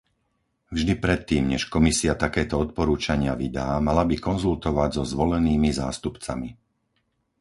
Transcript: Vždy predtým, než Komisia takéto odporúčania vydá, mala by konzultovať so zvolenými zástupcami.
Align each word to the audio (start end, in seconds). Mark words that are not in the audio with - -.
Vždy 0.75 0.93
predtým, 1.05 1.43
než 1.53 1.61
Komisia 1.75 2.13
takéto 2.25 2.55
odporúčania 2.63 3.33
vydá, 3.43 3.67
mala 3.87 4.01
by 4.09 4.15
konzultovať 4.29 4.89
so 4.97 5.03
zvolenými 5.13 5.69
zástupcami. 5.81 6.49